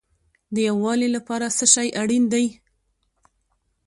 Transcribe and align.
د 0.53 0.55
یووالي 0.69 1.09
لپاره 1.15 1.47
څه 1.57 1.65
شی 1.73 1.87
اړین 2.01 2.23
دی؟ 2.33 2.45